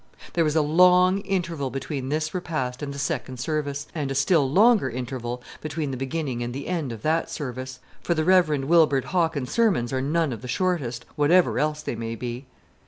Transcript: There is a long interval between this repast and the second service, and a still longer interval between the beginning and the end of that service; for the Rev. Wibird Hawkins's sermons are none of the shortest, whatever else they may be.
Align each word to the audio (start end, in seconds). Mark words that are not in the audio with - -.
There 0.33 0.47
is 0.47 0.55
a 0.55 0.63
long 0.63 1.19
interval 1.19 1.69
between 1.69 2.09
this 2.09 2.33
repast 2.33 2.81
and 2.81 2.91
the 2.91 2.97
second 2.97 3.37
service, 3.39 3.87
and 3.93 4.09
a 4.09 4.15
still 4.15 4.49
longer 4.51 4.89
interval 4.89 5.43
between 5.61 5.91
the 5.91 5.95
beginning 5.95 6.41
and 6.41 6.55
the 6.55 6.65
end 6.65 6.91
of 6.91 7.03
that 7.03 7.29
service; 7.29 7.79
for 8.01 8.15
the 8.15 8.25
Rev. 8.25 8.47
Wibird 8.65 9.05
Hawkins's 9.05 9.53
sermons 9.53 9.93
are 9.93 10.01
none 10.01 10.33
of 10.33 10.41
the 10.41 10.47
shortest, 10.47 11.05
whatever 11.15 11.59
else 11.59 11.83
they 11.83 11.93
may 11.95 12.15
be. 12.15 12.47